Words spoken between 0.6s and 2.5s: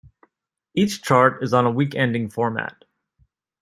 Each chart is on a week-ending